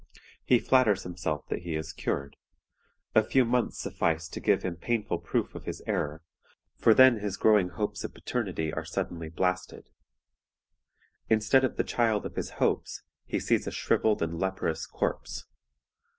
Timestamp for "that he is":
1.49-1.93